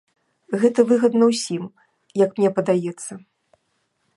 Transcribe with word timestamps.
Гэта 0.61 0.85
выгадна 0.91 1.27
ўсім, 1.31 1.63
як 2.23 2.29
мне 2.41 2.49
падаецца. 2.59 3.13